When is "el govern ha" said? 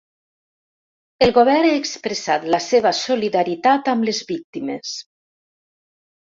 1.25-1.73